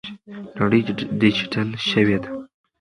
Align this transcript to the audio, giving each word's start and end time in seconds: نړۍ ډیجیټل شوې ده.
نړۍ 0.59 0.81
ډیجیټل 1.19 1.69
شوې 1.89 2.17
ده. 2.23 2.29